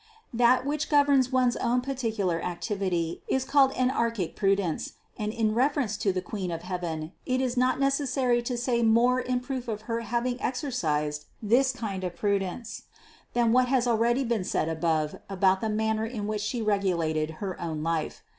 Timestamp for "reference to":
5.53-6.11